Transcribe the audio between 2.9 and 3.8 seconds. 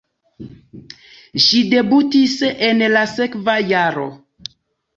la sekva